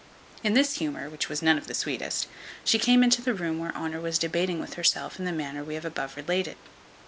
In 0.43 0.55
this 0.55 0.79
humour, 0.79 1.11
which 1.11 1.29
was 1.29 1.43
none 1.43 1.59
of 1.59 1.67
the 1.67 1.75
sweetest, 1.75 2.27
she 2.63 2.79
came 2.79 3.03
into 3.03 3.21
the 3.21 3.35
room 3.35 3.59
where 3.59 3.71
Honour 3.75 4.01
was 4.01 4.17
debating 4.17 4.59
with 4.59 4.73
herself 4.73 5.19
in 5.19 5.25
the 5.25 5.31
manner 5.31 5.63
we 5.63 5.75
have 5.75 5.85
above 5.85 6.17
related. 6.17 6.57